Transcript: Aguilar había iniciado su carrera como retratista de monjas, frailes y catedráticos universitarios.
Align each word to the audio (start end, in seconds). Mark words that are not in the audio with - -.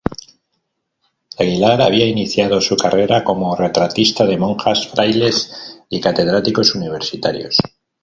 Aguilar 1.37 1.79
había 1.83 2.07
iniciado 2.07 2.59
su 2.59 2.75
carrera 2.75 3.23
como 3.23 3.55
retratista 3.55 4.25
de 4.25 4.35
monjas, 4.35 4.87
frailes 4.87 5.77
y 5.89 6.01
catedráticos 6.01 6.73
universitarios. 6.73 7.57